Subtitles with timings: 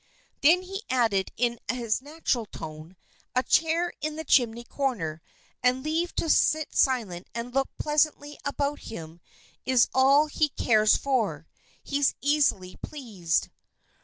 [0.41, 2.95] Then he added in his natural tone,
[3.35, 5.21] "A chair in the chimney corner,
[5.61, 9.21] and leave to sit silent and look pleasantly about him
[9.63, 11.45] is all he cares for.
[11.83, 13.49] He's easily pleased."